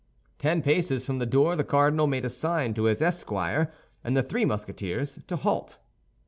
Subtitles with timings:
[0.39, 3.71] Ten paces from the door the cardinal made a sign to his esquire
[4.03, 5.77] and the three Musketeers to halt.